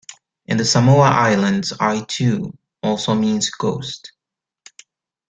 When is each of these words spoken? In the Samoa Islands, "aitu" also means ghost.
In 0.47 0.57
the 0.57 0.65
Samoa 0.65 1.11
Islands, 1.11 1.73
"aitu" 1.73 2.57
also 2.81 3.13
means 3.13 3.51
ghost. 3.51 4.13